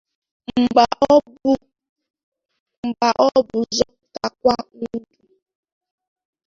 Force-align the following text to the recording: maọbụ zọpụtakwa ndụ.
maọbụ 0.75 1.51
zọpụtakwa 3.75 4.53
ndụ. 4.77 4.99